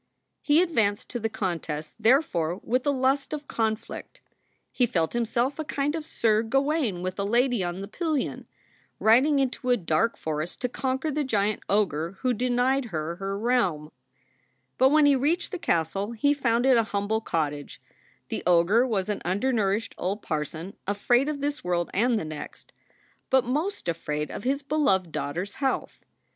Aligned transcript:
He 0.41 0.63
advanced 0.63 1.09
to 1.09 1.19
the 1.19 1.29
contest, 1.29 1.93
therefore, 1.99 2.55
with 2.63 2.87
a 2.87 2.89
lust 2.89 3.33
of 3.33 3.47
con 3.47 3.77
flict. 3.77 4.21
He 4.71 4.87
felt 4.87 5.13
himself 5.13 5.59
a 5.59 5.63
kind 5.63 5.93
of 5.93 6.07
Sir 6.07 6.41
Gawain 6.41 7.03
with 7.03 7.19
a 7.19 7.23
lady 7.23 7.63
on 7.63 7.81
the 7.81 7.87
pillion, 7.87 8.47
riding 8.97 9.37
into 9.37 9.69
a 9.69 9.77
dark 9.77 10.17
forest 10.17 10.59
to 10.61 10.69
conquer 10.69 11.11
the 11.11 11.23
giant 11.23 11.61
ogre 11.69 12.13
who 12.21 12.33
denied 12.33 12.85
her 12.85 13.17
her 13.17 13.37
realm. 13.37 13.91
But 14.79 14.89
when 14.89 15.05
he 15.05 15.15
reached 15.15 15.51
the 15.51 15.59
castle 15.59 16.13
he 16.13 16.33
found 16.33 16.65
it 16.65 16.77
a 16.77 16.83
humble 16.83 17.21
cot 17.21 17.51
tage; 17.51 17.79
the 18.29 18.41
ogre 18.47 18.87
was 18.87 19.07
an 19.07 19.21
undernourished 19.23 19.93
old 19.99 20.23
parson 20.23 20.75
afraid 20.87 21.29
of 21.29 21.41
this 21.41 21.63
world 21.63 21.91
and 21.93 22.17
the 22.19 22.25
next, 22.25 22.73
but 23.29 23.45
most 23.45 23.87
afraid 23.87 24.31
of 24.31 24.45
his 24.45 24.63
beloved 24.63 25.13
34 25.13 25.13
SOULS 25.13 25.13
FOR 25.13 25.21
SALE 25.21 25.21
daughter 25.27 25.41
s 25.43 25.53
health. 25.53 26.05